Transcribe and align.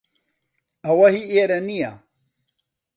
ئەوە 0.85 1.07
هی 1.13 1.23
ئێرە 1.33 1.59
نییە. 1.69 1.93